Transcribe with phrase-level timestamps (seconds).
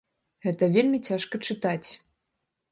[0.45, 1.89] Гэта вельмі цяжка чытаць.